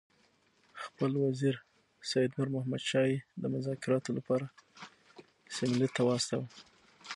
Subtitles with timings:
[0.83, 1.55] خپل وزیر
[2.09, 4.45] سید نور محمد شاه یې د مذاکراتو لپاره
[5.55, 6.47] سیملې ته واستاوه.